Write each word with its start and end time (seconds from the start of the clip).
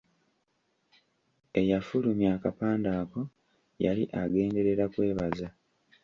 Eyafulumya 1.59 2.29
akapande 2.37 2.89
ako 3.01 3.21
yali 3.85 4.03
agenderera 4.21 4.85
kwebaza. 4.93 5.47